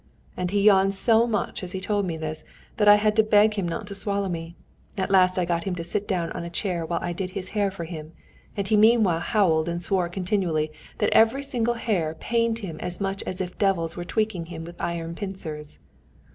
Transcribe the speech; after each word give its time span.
And 0.35 0.49
he 0.49 0.61
yawned 0.63 0.95
so 0.95 1.27
much 1.27 1.61
as 1.61 1.73
he 1.73 1.79
told 1.79 2.07
me 2.07 2.17
this, 2.17 2.43
that 2.77 2.87
I 2.87 2.95
had 2.95 3.15
to 3.17 3.23
beg 3.23 3.53
him 3.53 3.69
not 3.69 3.85
to 3.85 3.93
swallow 3.93 4.29
me. 4.29 4.55
At 4.97 5.11
last 5.11 5.37
I 5.37 5.45
got 5.45 5.65
him 5.65 5.75
to 5.75 5.83
sit 5.83 6.07
down 6.07 6.31
on 6.31 6.43
a 6.43 6.49
chair 6.49 6.83
while 6.87 6.97
I 7.03 7.13
did 7.13 7.29
his 7.37 7.49
hair 7.49 7.69
for 7.69 7.83
him, 7.83 8.13
and 8.57 8.67
he 8.67 8.75
meanwhile 8.75 9.19
howled 9.19 9.69
and 9.69 9.79
swore 9.83 10.09
continually 10.09 10.71
that 10.97 11.13
every 11.13 11.43
single 11.43 11.75
hair 11.75 12.15
pained 12.19 12.57
him 12.65 12.79
as 12.79 12.99
much 12.99 13.21
as 13.27 13.41
if 13.41 13.59
devils 13.59 13.95
were 13.95 14.03
tweaking 14.03 14.47
him 14.47 14.63
with 14.63 14.81
iron 14.81 15.13
pincers." 15.13 15.77